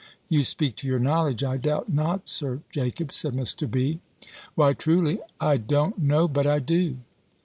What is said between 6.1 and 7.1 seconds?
but I do."